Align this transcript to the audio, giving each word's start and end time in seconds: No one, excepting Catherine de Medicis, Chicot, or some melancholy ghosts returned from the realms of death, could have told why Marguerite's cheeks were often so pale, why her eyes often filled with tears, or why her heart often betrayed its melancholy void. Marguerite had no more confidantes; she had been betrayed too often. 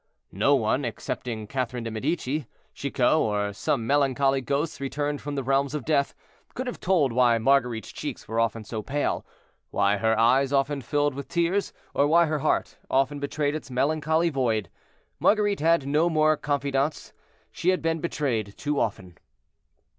No 0.33 0.55
one, 0.55 0.83
excepting 0.83 1.45
Catherine 1.45 1.83
de 1.83 1.91
Medicis, 1.91 2.45
Chicot, 2.73 3.13
or 3.19 3.53
some 3.53 3.85
melancholy 3.85 4.41
ghosts 4.41 4.81
returned 4.81 5.21
from 5.21 5.35
the 5.35 5.43
realms 5.43 5.75
of 5.75 5.85
death, 5.85 6.15
could 6.55 6.65
have 6.65 6.79
told 6.79 7.13
why 7.13 7.37
Marguerite's 7.37 7.91
cheeks 7.91 8.27
were 8.27 8.39
often 8.39 8.63
so 8.63 8.81
pale, 8.81 9.23
why 9.69 9.97
her 9.97 10.17
eyes 10.17 10.51
often 10.51 10.81
filled 10.81 11.13
with 11.13 11.27
tears, 11.27 11.71
or 11.93 12.07
why 12.07 12.25
her 12.25 12.39
heart 12.39 12.79
often 12.89 13.19
betrayed 13.19 13.53
its 13.53 13.69
melancholy 13.69 14.31
void. 14.31 14.71
Marguerite 15.19 15.59
had 15.59 15.85
no 15.85 16.09
more 16.09 16.35
confidantes; 16.35 17.13
she 17.51 17.69
had 17.69 17.83
been 17.83 17.99
betrayed 18.01 18.55
too 18.57 18.79
often. 18.79 19.19